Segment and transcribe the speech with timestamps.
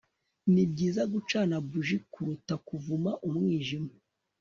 [0.53, 3.91] ni byiza gucana buji kuruta kuvuma umwijima